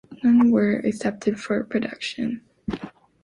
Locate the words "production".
1.63-2.41